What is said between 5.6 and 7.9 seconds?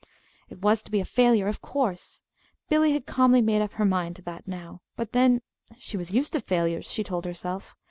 she was used to failures, she told herself.